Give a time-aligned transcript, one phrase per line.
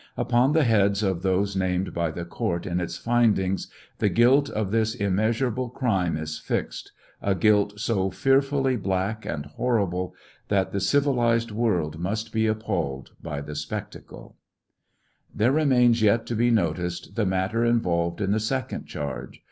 [0.17, 3.67] Upon the heads of those named by the court in its findings
[3.99, 10.15] the guilt of this immeasurable crime is fixed, a guilt so fearfully black and horrible,
[10.47, 14.37] that the civilized world must be appalled by the spectacle.
[15.35, 15.69] 810 TRIAL OF HENRY WIRZ.
[15.69, 19.39] There remains yet to be' noticed the matter involved in the second charge.'